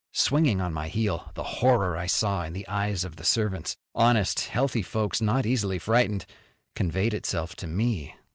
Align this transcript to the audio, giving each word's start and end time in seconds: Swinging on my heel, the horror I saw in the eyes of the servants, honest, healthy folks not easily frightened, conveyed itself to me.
Swinging 0.15 0.59
on 0.59 0.73
my 0.73 0.87
heel, 0.87 1.29
the 1.35 1.43
horror 1.43 1.95
I 1.95 2.07
saw 2.07 2.41
in 2.43 2.53
the 2.53 2.67
eyes 2.67 3.03
of 3.03 3.17
the 3.17 3.23
servants, 3.23 3.77
honest, 3.93 4.45
healthy 4.47 4.81
folks 4.81 5.21
not 5.21 5.45
easily 5.45 5.77
frightened, 5.77 6.25
conveyed 6.75 7.13
itself 7.13 7.55
to 7.57 7.67
me. 7.67 8.15